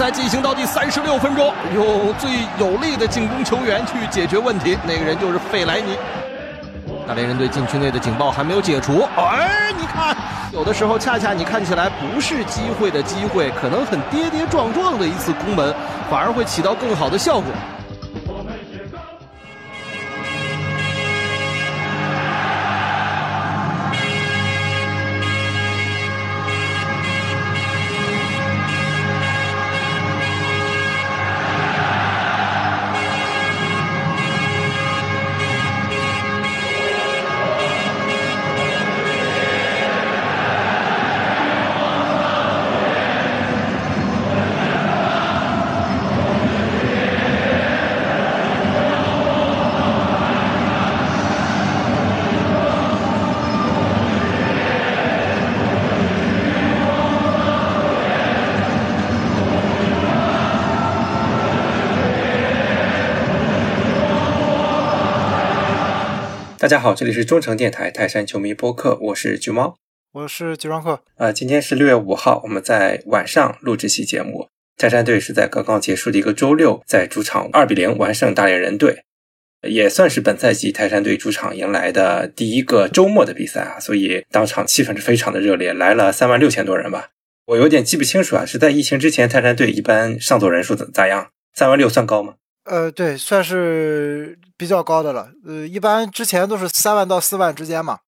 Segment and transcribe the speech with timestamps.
[0.00, 0.10] 在。
[0.20, 2.28] 进行到第三十六分钟，用最
[2.58, 5.96] 有力的进攻球员去解决问题，那个人就是费莱尼。
[7.06, 10.14] 大连人队禁区内的警报还没有解除，哎，你看，
[10.52, 15.72] 有的时候恰恰你看起来不是机会的机会，可能很跌跌撞撞的一次攻门，
[16.10, 17.44] 反而会起到更好的效果。
[66.70, 69.76] 家好，这里是中诚电台泰山球迷播客，我是橘猫，
[70.12, 71.02] 我是橘庄客。
[71.16, 74.46] 呃，今天是六月五号，我们在晚上录这期节目。
[74.76, 79.02] 泰山队是在刚刚结束的一个周六，在主场二比零完胜大连人队，
[79.68, 87.08] 也算是本赛季泰山队主场迎来的第一个周末的比赛啊，所以当场气氛是非常的热烈，来了三万六千多人吧。
[87.46, 91.30] 我有点记不清楚啊，是在疫情之前泰山队一般上座人数怎咋样？
[91.52, 92.34] 三万六算高吗？
[92.62, 95.30] 呃，对，算是比较高的了。
[95.46, 98.00] 呃，一般之前都是三万到四万之间嘛，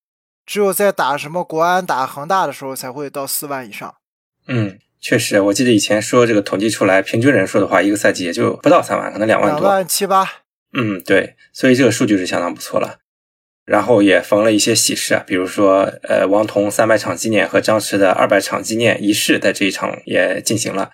[0.44, 3.94] 只有在打什么国安、打恒大的时候才会到四万以上。
[4.46, 9.60] 嗯，确实，我记得以前说这个统计出来平均人数的话，一个赛季也就不到三万，可能两万多。
[9.60, 10.28] 两万七八。
[10.74, 12.98] 嗯，对，所以这个数据是相当不错了。
[13.64, 20.90] 然后也逢了一些喜事啊，比如说，呃，王彤三百场纪念和张弛的二百场纪念仪式在这一场也进行了。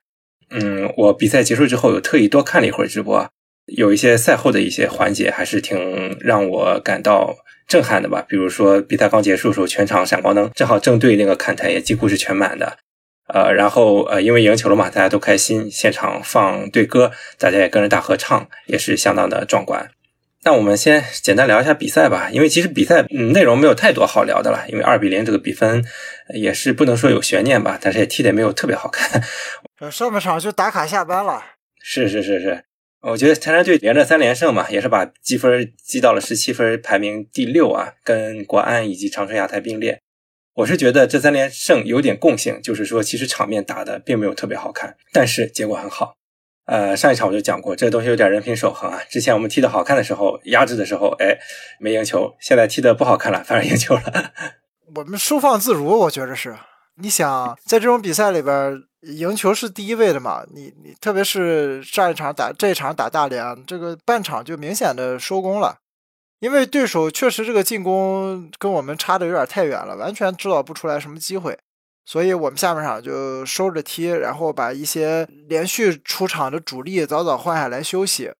[0.50, 3.28] 嗯，我比赛结束之后有特意多看了一会儿直播。
[3.76, 7.36] 有一些赛后的一些环节还是挺让我感到
[7.66, 12.78] 震撼的吧，比如说比赛刚结束的时候，全场闪光灯正好正对那个看台，也几乎是全满的。
[13.32, 19.90] 呃，然后呃，因为赢球了嘛，大家都开心，现场放队歌，大家也跟着大合唱，也是相当的壮观。
[20.44, 25.84] 那我们先简单聊一下比赛吧，因为其实比赛嗯内容没有太多好聊的了，因为二比零这个比分
[26.32, 29.22] 也是不能说有悬念吧，但是也踢得没有特别好看。
[29.92, 31.44] 上半场就打卡下班了。
[31.82, 32.64] 是是是是。
[33.00, 40.00] 我觉得泰山队连着三连胜嘛，也是把积分积到了十七分，排名第六啊，跟国安以及长春亚泰并列。
[40.54, 46.14] 我是觉得这三连胜有点共性，就是说其实场面打的并没有特别好看，但是结果很好。
[46.66, 49.00] 呃，上一场我就讲过，这东西有点人品守恒啊。
[49.08, 51.38] 之前我们踢的好看的时候，压制的时候，哎，
[51.78, 54.32] 没赢球；现在踢的不好看了，反而赢球了。
[54.96, 56.56] 我们收放自如，我觉得是。
[57.00, 58.82] 你想在这种比赛里边。
[59.02, 60.44] 赢球是第一位的嘛？
[60.52, 65.78] 你你特别是上一场打这一场打大连，这个半场就明显的收工了，
[66.40, 71.56] 因为对手确实这个进攻跟我们差的有点太远了，完全制造不出来什么机会，
[72.04, 78.32] 所以我们下半场就收着踢，然后把一些连续出场的主力早早换下来休息，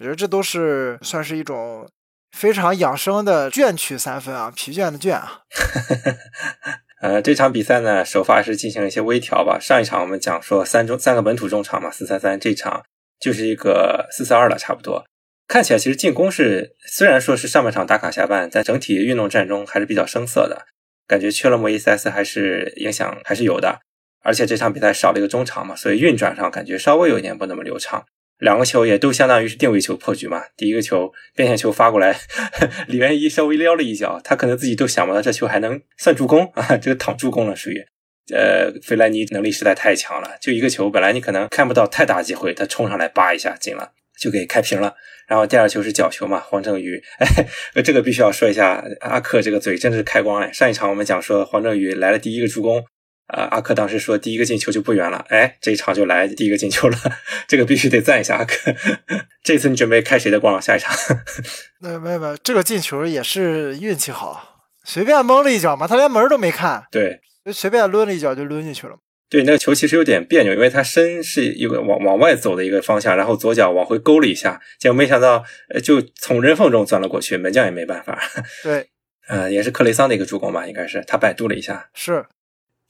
[0.00, 1.88] 我觉得这都是算是一种
[2.36, 5.42] 非常养生的倦取三分啊，疲倦的倦啊。
[7.00, 9.58] 呃，这场比赛呢，首发是进行了一些微调吧。
[9.58, 12.84] 上一场我们讲说三中三个本土中场嘛，四三三，这场
[13.18, 15.06] 就是一个四四二了，差不多。
[15.48, 20.66] 看起来其实进攻是虽然说是上半场打卡下半，在整体运动战中还是比较生涩的，
[21.06, 23.80] 感觉缺了莫伊塞斯还是影响还是有的。
[24.22, 28.04] 而且这场比赛少了一个中场嘛，所以运转上感觉稍微有一点不那么流畅。
[28.40, 30.42] 两个球也都相当于是定位球破局嘛。
[30.56, 32.18] 第一个球边线球发过来，
[32.88, 37.84] 李元一稍微撩了一脚，他可能自己都想不到这球还能算助攻啊，这个躺助攻了属于。
[38.32, 44.94] 呃，费莱尼能力实在太强了，就一个球本来你可能看不到太大机会，他冲上来扒一下进了，就给开平了。
[45.26, 47.26] 然后第二球是角球嘛，黄正宇，哎，
[47.82, 50.52] 这个必须要说一下，阿克这个嘴真的是开光了。
[50.52, 52.84] 上一场我们讲说黄正宇来了第一个助攻。
[53.32, 56.96] 呃，阿克当时说第一个进球就不远了，哎，这一场就来第一个进球了，
[57.46, 58.74] 这个必须得赞一下阿克。
[59.42, 60.60] 这次你准备开谁的光？
[60.60, 60.94] 下一场？
[61.80, 68.96] 没有没有没有，这个进球也是运气好，随便蒙了一脚嘛，他连门都没看，对，就随便抡了一脚就抡进去了。
[69.28, 78.20] 对，那个球其实有点别扭，因为他身是一个往往外走的一个方向，然后左脚往回勾了一下，结果没想到呃就从人缝中钻了过去，门将也没办法。
[78.64, 78.88] 对，
[79.28, 81.88] 呃，也是克雷桑的一个助攻吧，应该是他摆渡了一下。
[81.94, 82.26] 是。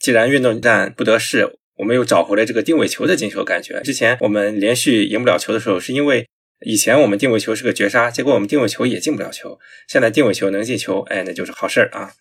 [0.01, 3.81] 既然运动战不得势，我们又找回了这个定位球的进球感觉。
[3.83, 6.27] 之前我们连续赢不了球的时候，是因为
[6.67, 9.59] 以前我们定位球是个绝杀，结果我们定位球也进不了球。
[9.89, 12.13] 现在定位球能进球，哎，那就是好事儿啊。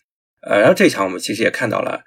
[0.42, 2.02] 呃，然后这一场我们其实也看到了，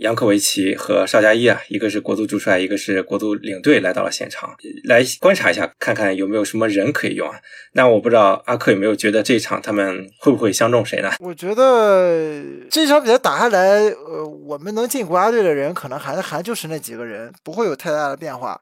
[0.00, 4.54] 扬科维奇和邵佳一啊，一个是国足主帅，一个是国足领队，来到了现场，
[4.84, 7.40] 来观察一下，看看有没有什么人可以用啊。
[7.72, 11.10] 那我不知道阿克有没有觉得这一场他们会不会相中谁呢？
[11.20, 18.60] 我觉得这场比赛打下来，呃，我们能进国家队的人可能还还就是那几个人，不会有太大的变化。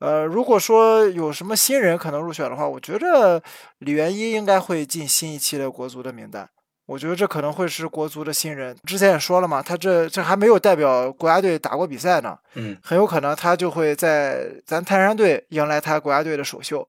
[0.00, 3.40] 呃，如果说有什么新人可能入选的话，我觉着
[3.78, 6.48] 李元一应该会进新一期的国足的名单。
[6.86, 8.76] 我觉得这可能会是国足的新人。
[8.84, 16.86] 之前也说了嘛，他这这还没有代表国家队打过比赛呢，嗯，很有可能他就会在咱泰山队迎来他国家队的首秀。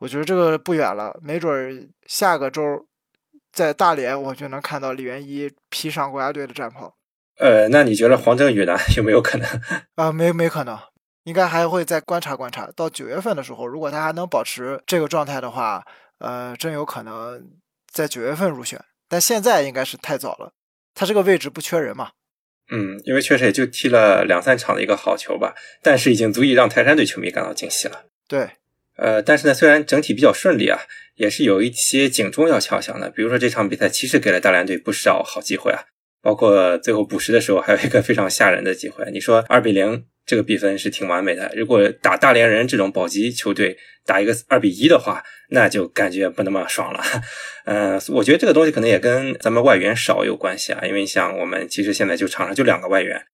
[0.00, 2.86] 我觉得这个不远了，没准下个周
[3.52, 6.94] 在大连我就能看到李元一披上国家队的战袍。
[7.38, 8.76] 呃，那你觉得黄振宇呢？
[8.96, 9.48] 有没有可能？
[9.94, 10.78] 啊，没没可能。
[11.24, 15.84] 应该还会再观察观察，到九月份的时候，如果他还能保持这个状态的话，
[16.18, 17.40] 呃，真有可能
[17.92, 18.82] 在九月份入选。
[19.08, 20.52] 但现在应该是太早了，
[20.94, 22.10] 他这个位置不缺人嘛。
[22.70, 28.04] 嗯，因为确实也就踢了两三场的一个好球吧，但是已经足以让泰山队球迷感到惊喜了。
[28.28, 28.50] 对，
[28.96, 30.78] 呃，但是呢，虽然整体比较顺利啊，
[31.14, 33.08] 也是有一些警钟要敲响的。
[33.08, 35.84] 比如说这场比赛其实给了大连队不少好机会啊，
[36.20, 39.10] 包括最后补时的时候还有一个非常吓人的机会。
[39.12, 40.04] 你说二比零。
[40.28, 41.50] 这个比分是挺完美的。
[41.56, 47.02] 如果打大连人这种保级球队打一个二比一的话，那就感觉不那么爽了。
[47.64, 50.84] 嗯，我觉得这个东西可能也跟咱们外援少有关系啊。
[50.84, 53.24] 因为像我们其实现在就场上就两个外援，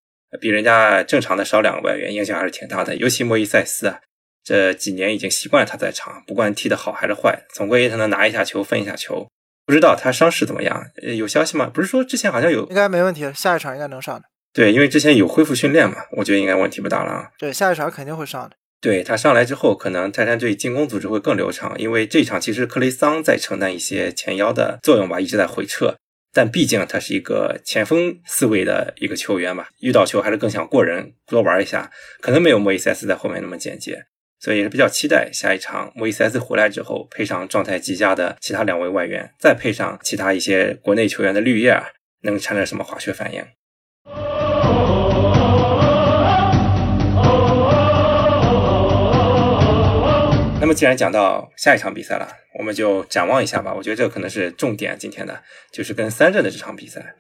[0.40, 2.94] 比人家正常的少两个外援，影响还是挺大的。
[2.94, 3.98] 尤其莫伊塞斯啊，
[4.44, 9.26] 这几年已经习惯了他在场，不管踢得好还是坏，总归他能拿一下球分一下球。
[9.66, 10.84] 不知道他伤势怎么样？
[11.16, 11.68] 有消息吗？
[11.74, 14.22] 不是说之前好像有，应该没问题，下一场应该能上的。
[14.54, 17.30] 对，因为之前有恢复训练嘛，我觉得应该问题不大了啊。
[17.36, 18.56] 对，下一场肯定会上的。
[18.80, 25.96] 对他上来之后，可能泰山队进攻组织会更流畅，因为这场其实克雷桑在承担一些前腰的作用吧，一直在回撤。
[26.32, 31.90] 但毕竟他是一个前锋思维的一个球员吧，遇到球还是更想过人，多玩一下，
[32.20, 34.04] 可能没有莫伊塞斯在后面那么简洁。
[34.38, 41.80] 所以也是比较期待下一场莫伊塞斯回来之后，配上状态极佳的其他两位外援，再配上其他一些国内球员的绿叶，
[42.22, 43.42] 能产生什么化学反应。
[50.64, 52.26] 那么，既然讲到下一场比赛了，
[52.58, 53.74] 我们就展望一下吧。
[53.74, 54.96] 我觉得这可能是重点。
[54.98, 57.16] 今天的就是跟三镇的这场比赛。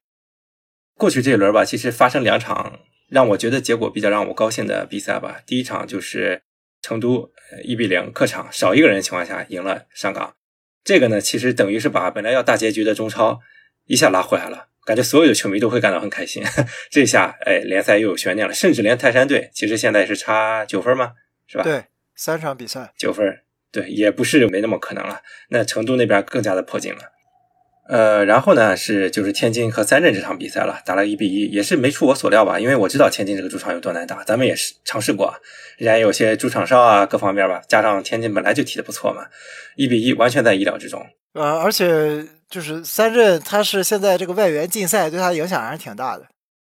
[0.96, 2.80] 过去这一轮吧，其实发生两场
[3.10, 5.42] 让我觉得结果比较让我高兴的比赛吧。
[5.44, 6.40] 第一场就是
[6.80, 7.30] 成都
[7.64, 10.34] 一比零客场少一个人的情况下赢了上港，
[10.82, 13.40] 这个呢，其实等于是把本来要大结局的中超
[13.84, 16.42] 一下拉回来了，感觉所有的球迷都会感到很开心。
[16.90, 21.12] 这下，哎，联赛又有悬念了，甚至连泰山队其实现在是差九分吗？
[21.46, 21.64] 是吧？
[21.64, 21.84] 对。
[22.16, 23.40] 三场比赛九分，
[23.72, 25.20] 对，也不是没那么可能了。
[25.48, 27.00] 那成都那边更加的迫近了。
[27.86, 32.58] 呃，然后呢是就是天津和三镇这场比赛了，打了一比一，也是没出我所料吧？
[32.58, 35.34] 因为我知道天津这个主场有多难打，咱们也是尝试过，
[35.76, 39.26] 人家有些主场哨啊，各方面吧，加上天津本来就踢的不错嘛，
[39.76, 41.04] 一比一完全在意料之中。
[41.34, 46.24] 呃，而且就是三镇，他是现在这个外援禁赛，对他影响还是挺大的。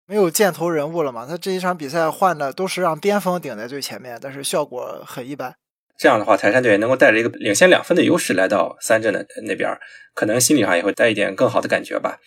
[0.09, 1.27] 没有箭头人物了嘛？
[1.27, 5.55] 他这一场比赛换的都是让边锋顶在最前面，但是效果很一般。
[5.99, 9.77] 这样的话，泰山队能够带着一个领先两分的优势来到三镇的那边，
[10.15, 12.21] 可能心理上也会带一点更好的感觉吧。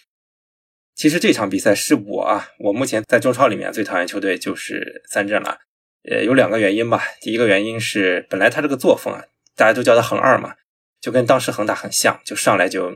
[0.96, 5.60] 其实这场比赛是我啊，我目前在中超里面最讨厌球队就是三镇了。
[6.10, 7.02] 呃，有两个原因吧。
[7.22, 9.24] 第一个原因是本来他这个作风啊，
[9.56, 10.56] 大家都叫他恒二嘛，
[11.00, 12.94] 就跟当时恒大很像，就上来就。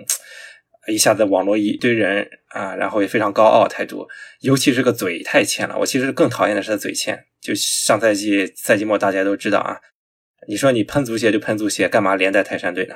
[0.87, 4.07] 一下子网络一堆人啊，然后也非常高傲态度，
[4.41, 5.77] 尤其是个嘴太欠了。
[5.77, 7.25] 我其实更讨厌的是他嘴欠。
[7.41, 9.77] 就上赛季赛季末大家都知道啊，
[10.47, 12.95] 你说你喷足协就喷足协，干嘛连带泰山队呢？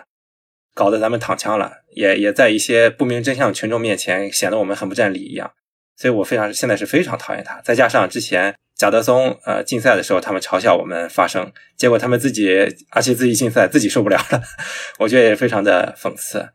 [0.74, 5.51] 搞得咱们躺枪了，也也在一些不明真相群众面前显得我们很不占理一样。
[5.96, 7.60] 所以我非常现在是非常讨厌他。
[7.62, 12.48] 再加上之前贾德松呃竞赛的时候，他们嘲笑我们发声，结果他们自己
[12.91, 14.44] 而且自己竞赛自己受不了了，
[15.00, 16.48] 我觉得也非常的讽刺。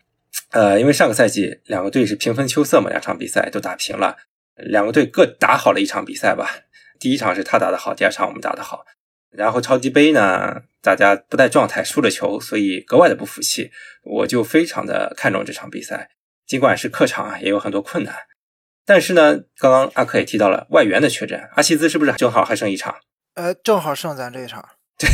[0.52, 4.16] 呃，因为上个赛季两个队是平分秋色嘛，两场比赛都打平了，
[4.56, 6.48] 两个队各打好了一场比赛吧。
[7.00, 8.84] 第一场是他打得好，第二场我们打得好。
[9.30, 13.70] 然后超级杯呢，大家不在状态，输了球，所以格外的不服气。
[14.04, 16.10] 我就非常的看重这场比赛，
[16.46, 18.14] 尽管是客场啊，也有很多困难。
[18.84, 22.94] 但是呢，刚刚阿克也提到了外援的缺阵，阿西兹是不是正好还剩一场？
[23.36, 24.68] 呃，正好剩咱这一场。
[25.00, 25.10] 对，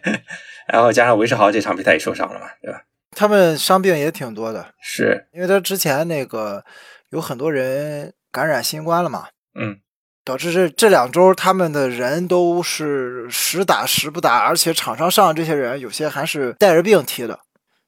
[0.66, 2.82] 然后加上韦世豪这场比赛也受伤了嘛，对吧？
[3.14, 6.64] 他们伤病也挺多的，是因为他之前那个
[7.10, 9.78] 有很多人感染新冠了嘛，嗯，
[10.24, 17.40] 导致这这两周他们的人都是时打时不打，而且场上上这些人有些还是带着病踢的，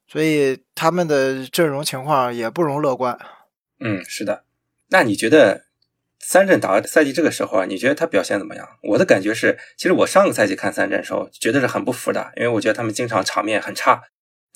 [0.07, 3.17] 所以他们的阵容情况也不容乐观。
[3.79, 4.43] 嗯，是的。
[4.89, 5.65] 那你觉得
[6.19, 8.67] 三镇打到赛季这个时候啊，你觉得他表现怎么样？
[8.83, 14.01] 我的感觉是，其实我上个赛季看三镇的时候，觉得是很不服的，因为我觉得他们经常场面很差。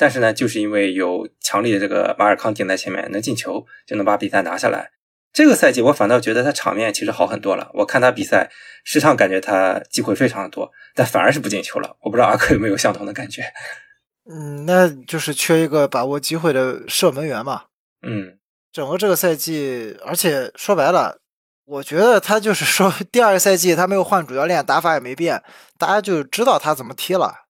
[0.01, 4.89] 但是呢，就是因为有强力的这个马尔康顶在前面，能进球就能把比赛拿下来。
[5.31, 7.69] 这个赛季我反倒觉得他场面其实好很多了。
[7.75, 8.49] 我看他比赛，
[8.83, 11.95] 时常感觉他机会非常的多，但反而是不进球了。
[12.01, 13.43] 我不知道阿克有没有相同的感觉？
[14.27, 17.65] 嗯，那就是缺一个把握机会的射门员嘛。
[18.01, 18.39] 嗯，
[18.73, 21.19] 整个这个赛季，而且说白了，
[21.65, 25.43] 我觉得他就是说， 第二个赛季他没有换主教练，打法也没变，
[25.77, 27.40] 大家就知道他怎么踢了。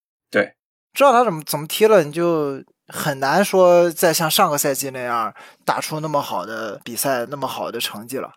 [0.94, 5.34] 对，知道他怎么怎么踢了，你就很难说再像上个赛季那样
[5.66, 8.34] 打出那么好的比赛、那么好的成绩了。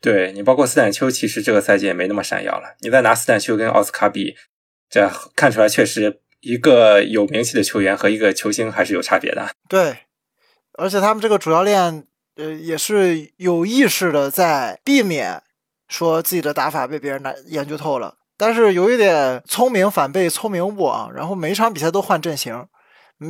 [0.00, 2.76] 对你，包括斯坦丘，其实这个赛季也没那么闪耀了。
[2.80, 4.36] 你再拿斯坦丘跟奥斯卡比，
[4.88, 9.50] 这看出来确实一个有名气的球员和一个球星还是有差别的。
[9.68, 10.06] 对，
[10.74, 12.06] 而且他们这个主教练，
[12.36, 15.42] 呃，也是有意识的在避免
[15.88, 18.17] 说自己的打法被别人拿研究透了。
[18.38, 22.64] 但是有一点聪明反被聪明误啊，然后每一场比赛都换阵型，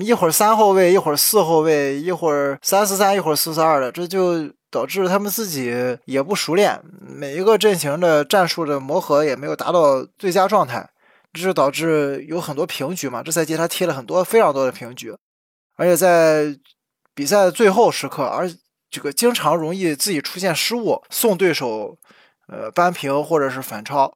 [0.01, 5.75] 一会儿三后卫，一会儿四后卫，一会儿三四三，一会儿四四二的，这就导致他们自己
[6.05, 10.87] 也不熟练，每一个阵型的战术的磨合也没有达到最佳状态，
[11.33, 13.23] 这就导致有很多平局嘛。
[13.23, 15.17] 这赛季他踢了很多非常多的平局，
[15.77, 16.55] 而且在
[17.15, 18.47] 比赛的最后时刻，而
[18.91, 21.97] 这个经常容易自己出现失误，送对手
[22.49, 24.13] 呃扳平或者是反超。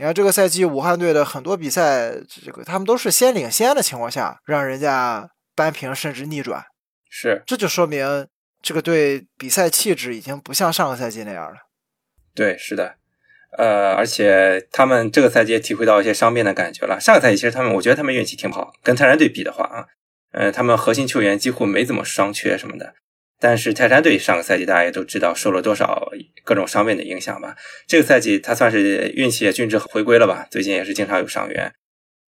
[0.00, 6.64] 你看这个赛季武汉队的很多比赛，这个他们都是先领先的情况下，让人家扳平甚至逆转，
[7.10, 8.26] 是，这就说明
[8.62, 11.56] 这个队比赛气质已经不像上个赛季那样了。
[12.34, 12.94] 对，是的，
[13.58, 16.98] 呃，而且他们这个赛季也体会到一些伤病的感觉了。
[16.98, 19.84] 上个赛季其实他们，我觉得他们运气挺好，跟泰山队比的话啊，
[20.32, 22.94] 呃，他们核心球员几乎没怎么伤缺什么的。
[23.38, 26.10] 但是泰山队上个赛季大家也都知道受了多少
[26.50, 27.54] 各种伤病的影响吧？
[27.86, 30.48] 这个赛季他算是运气也均值回归了吧？
[30.50, 31.72] 最近也是经常有伤员，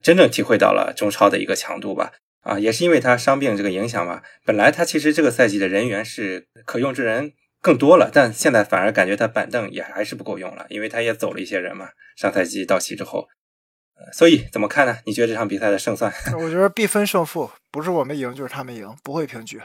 [0.00, 2.12] 真正体会到了中超的一个强度吧？
[2.42, 4.22] 啊，也是因为他伤病这个影响吧？
[4.44, 11.88] 本来他其实这个赛季的人员是可用之人更多了，但现在反而感觉他板凳也还是不够用了，因为他也走了一些人嘛。
[12.16, 13.26] 上赛季到期之后，
[14.12, 14.98] 所以怎么看呢？
[15.04, 16.12] 你觉得这场比赛的胜算？
[16.38, 19.60] 我觉得必分胜负，不是我们赢就是他们赢，不会平局。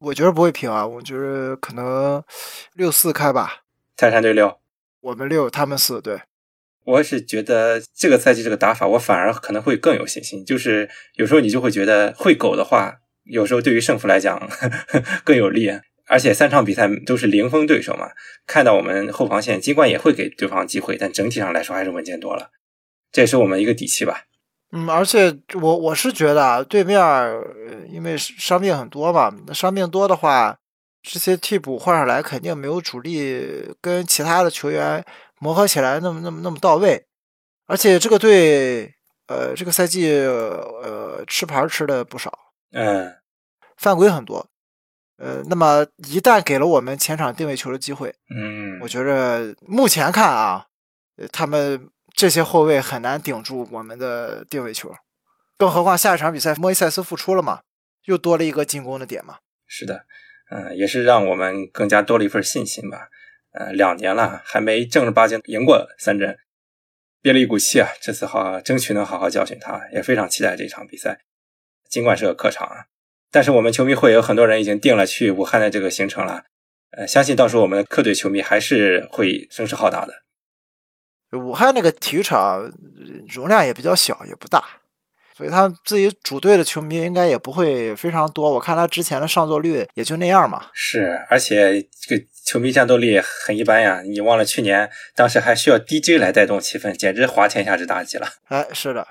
[0.00, 2.22] 我觉得不会平啊，我觉得可能
[2.74, 3.62] 六四开吧。
[3.96, 4.58] 泰山队六，
[5.00, 6.00] 我们六，他们四。
[6.02, 6.20] 对，
[6.84, 10.44] 我是觉得这个赛季这个打法，我反而可能会更有信心。
[10.44, 14.48] 就是有时候你就会觉得会狗的话，有时候对于胜负来讲
[15.24, 15.70] 更有利。
[16.08, 18.10] 而且三场比赛都是零封对手嘛，
[18.46, 22.50] 看到我们后防线尽管也会给对方机会，但整体上来说还是稳健多了。
[23.10, 24.24] 这也是我们一个底气吧。
[24.72, 27.00] 嗯，而且我我是觉得啊，对面
[27.90, 30.58] 因为伤病很多嘛，伤病多的话，
[31.08, 35.04] 这些替补换上来肯定没有主力跟其他的球员
[35.38, 37.06] 磨合起来那么那么那么到位。
[37.66, 38.92] 而且这个队，
[39.28, 42.36] 呃，这个赛季呃吃牌吃的不少，
[42.72, 43.14] 嗯，
[43.76, 44.48] 犯规很多，
[45.18, 50.66] 呃，那么一旦给了我们前场定位球的机会，嗯，我觉着目前看啊，
[51.32, 51.88] 他们。
[52.16, 54.90] 这些后卫很难顶住我们的定位球，
[55.58, 57.60] 更何况下一场比赛莫伊塞斯复出了嘛，
[58.06, 59.36] 又多了一个进攻的点嘛。
[59.66, 60.06] 是的，
[60.50, 63.08] 嗯，也是让我们更加多了一份信心吧。
[63.52, 66.36] 呃，两年了还没正儿八经赢过三镇，
[67.22, 67.88] 憋了一股气啊。
[68.00, 71.18] 这次好争取能好好教训他，也非常期待这场比赛。
[71.88, 72.84] 尽管是个客场啊，
[73.30, 76.44] 但是我们球迷会有很多人已经定了去武汉的这个行程了。
[76.90, 80.22] 呃，相信到时候我们的客队球迷还是会声势浩大的。
[81.38, 82.72] 武汉那个体育场
[83.28, 84.64] 容量也比较小，也不大，
[85.36, 88.50] 所以他自己主队的球迷应该也不会非常多。
[88.50, 90.68] 我看他之前的上座率也就那样嘛。
[90.72, 94.00] 是，而且这个球迷战斗力很一般呀。
[94.00, 98.26] 你忘了去年当时还需要 DJ 来带动气氛，简直滑天下之大稽了。
[98.48, 99.06] 哎，是的。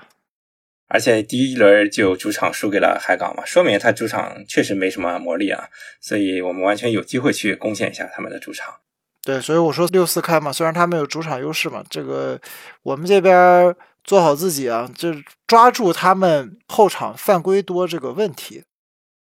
[0.88, 5.68] 而且第一轮就主场输给了海港嘛，说明他主场确实没什么魔力啊。
[6.00, 8.74] 所以我们完全有机会去攻陷一下他们的主场。
[9.22, 12.40] 对，所以我说六四开嘛，虽然他们有主场优势嘛，这个
[12.82, 13.74] 我们这边
[14.06, 15.12] 做好自己啊，就
[15.46, 18.64] 抓住他们后场犯规多这个问题，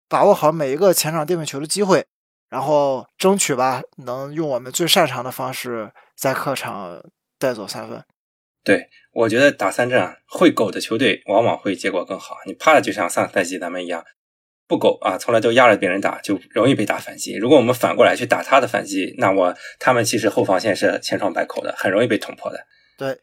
[0.09, 2.07] 把握好每一个前场定位球的机会，
[2.49, 7.03] 然后争取吧，能用我们最擅长的方式在客场
[7.39, 8.03] 带走三分。
[8.65, 12.37] 对，我觉得打三阵啊，会狗的球队往往会结果更好。
[12.47, 14.05] 你怕的就像上赛季咱们一样。
[14.69, 17.35] 不狗啊，从来都压着别人打，就容易被打反击。
[17.37, 22.61] 如果我们反过来去打他的反击，那我他们其实后防线是千疮百孔的，很容易被捅破的。
[22.99, 23.19] 对，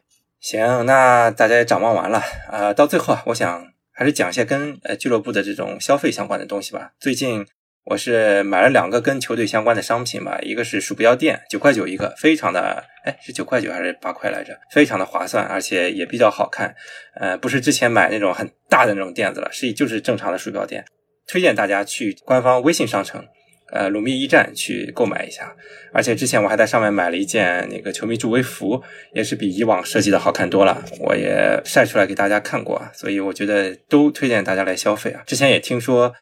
[0.48, 6.92] 行，那大家也展望完了啊，到最后啊，我想还是讲一些跟呃俱乐部的这种消费相关的东西吧。
[7.00, 7.44] 最近
[7.86, 14.56] 我是买了两个跟球队相关的商品吧，一个是鼠标垫，九块九一个，非常的，哎，是九块九还是八块来着？
[14.70, 16.72] 非常的划算，而且也比较好看。
[17.16, 20.84] 呃，不是之前买那种很大的那种垫子了，是就是正常的鼠标垫。
[21.26, 23.26] 推荐大家去官方微信商城，
[23.72, 25.54] 呃，鲁密驿站去购买一下。
[25.92, 28.82] 而且之前我还在上面买了一件那个球迷助威服，
[29.12, 30.84] 也是比以往设计的好看多了。
[31.00, 35.22] 我也晒出来给大家看过，所以我觉得都推荐大家来消费啊。
[35.26, 36.14] 之前也听说。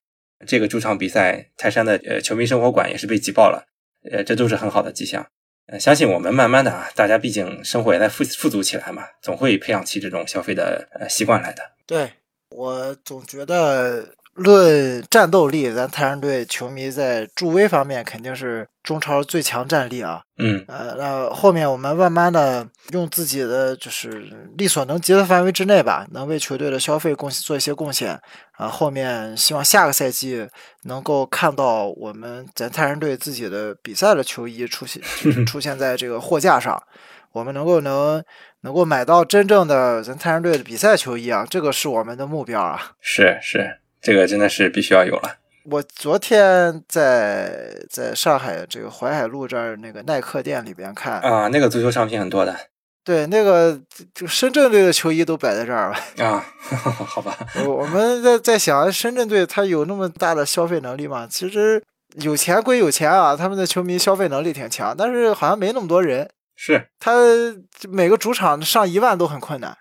[0.46, 3.64] 这个主场比赛，泰山的呃球迷生活馆也是被挤爆了，
[4.10, 5.24] 呃，这都是很好的迹象。
[5.68, 11.62] 呃，相信我们慢慢的啊，大家毕竟生活也在富富足起来嘛，总会培养起这种消费的呃习惯来的。
[11.86, 12.10] 对
[12.50, 14.06] 我总觉得。
[14.34, 20.20] 论战斗力，咱泰山队球迷在助威方面肯定是中超最强战力啊。
[20.38, 28.20] 嗯，呃，那后面我们慢慢的用自己的就是力所能及的范围之内吧，能为球队的消费贡做一些贡献
[28.56, 28.66] 啊。
[28.66, 30.48] 后面希望下个赛季
[30.82, 35.00] 能够看到我们咱泰山队自己的比赛的球衣出现
[35.46, 36.82] 出现在这个货架上，
[37.30, 38.20] 我们能够能
[38.62, 42.94] 能够买到真正的咱泰山队的比赛球衣啊，这个是我们的目标啊。
[43.00, 43.78] 是是。
[44.04, 45.36] 这个真的是必须要有了。
[45.64, 52.54] 我昨天在在上海这个淮海路这儿那个耐克店里边看啊，那个足球商品很多的。
[53.02, 53.80] 对，那个
[54.14, 56.44] 就深圳队的球衣都摆在这儿了啊。
[57.06, 57.34] 好吧，
[57.64, 61.26] 我我们在在想，深圳队他有那么大的消费能力吗？
[61.30, 61.82] 其实
[62.16, 66.28] 有钱归有钱啊，他们的球迷消费能力挺强，但是好像没那么多人。
[66.56, 67.14] 是他
[67.88, 69.76] 每个主场上一万都很困难。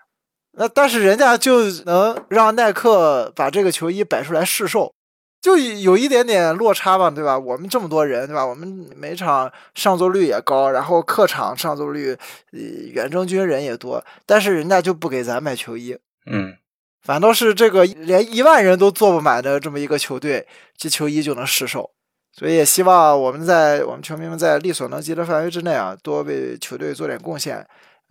[0.56, 4.94] 那但是人家就能让耐克把这个球衣摆出来试售，
[5.42, 7.36] 就有一点点落差吧，对吧？
[7.36, 8.46] 我们这么多人，对吧？
[8.46, 12.16] 我们每场上座率也高，然后客场上座率，
[12.52, 12.60] 呃，
[12.92, 15.98] 远征军人也多，但是人家就不给咱买球衣，
[16.30, 16.54] 嗯，
[17.02, 21.90] 反倒是这个连一万人都坐不满的这么一个球队，这球衣就能试售，
[22.32, 27.66] 所以也希望我们在我们球迷们在力所能及的范围之内啊，多为球队做点贡献。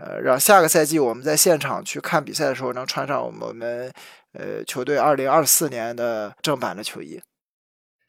[0.06, 3.89] 呃，让下个赛季我们在现场去看比赛的时候，能穿上我们
[4.34, 7.22] 呃球队二零二四年的正版的球衣。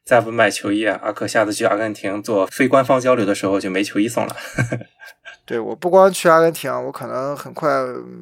[0.03, 4.35] 再不买球衣啊，阿克下次去阿根廷做非官方交流的时候就没球衣送了。
[5.45, 7.69] 对，我不光去阿根廷，我可能很快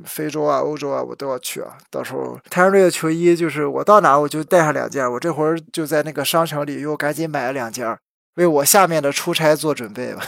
[0.05, 1.75] 非洲啊、欧洲啊，我都要去啊。
[1.89, 7.97] 到时候泰山队的球衣就是我到哪我就带上两件，我这会儿就在那个商城里又赶紧买了两件，
[8.35, 10.21] 为我下面的出差做准备吧。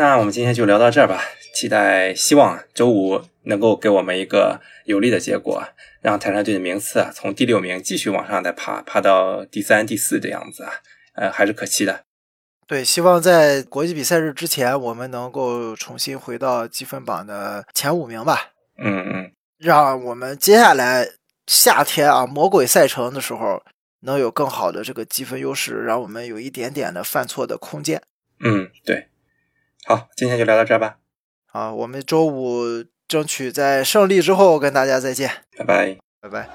[0.00, 1.22] 那我们今天就聊到这儿吧。
[1.52, 5.62] 期待，希望周五能够给我们一个有利的结果，
[6.00, 10.72] 让泰山队的名次啊从第六名继续往上再爬，爬到第三、第四这样子啊，
[11.16, 12.04] 呃，还是可期的。
[12.66, 18.52] 对，希望在国际比赛日之前，我们能够重新回到积分榜的前五名吧。
[18.78, 21.06] 嗯嗯，让我们接下来
[21.46, 23.62] 夏天啊魔鬼赛程的时候，
[24.00, 28.00] 能有更好的这个积分优势，让我们有一点点的犯错的空间。
[28.42, 29.09] 嗯，对。
[29.86, 30.98] 好今天就聊到这吧。
[31.46, 35.30] 好我们周五争取在胜利之后跟大家再见。
[35.56, 35.96] 拜拜。
[36.20, 36.48] 拜拜。